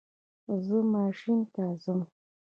[0.65, 1.99] زه ماشین ته ځم